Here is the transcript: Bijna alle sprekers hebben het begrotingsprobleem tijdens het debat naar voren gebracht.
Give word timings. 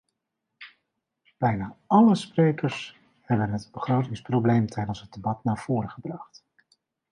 Bijna 1.37 1.77
alle 1.87 2.15
sprekers 2.15 2.97
hebben 3.21 3.51
het 3.53 3.69
begrotingsprobleem 3.71 4.67
tijdens 4.67 5.01
het 5.01 5.13
debat 5.13 5.43
naar 5.43 5.57
voren 5.57 5.89
gebracht. 5.89 6.43